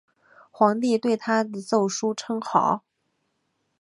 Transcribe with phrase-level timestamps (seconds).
[0.49, 2.83] 皇帝对他的奏疏称好。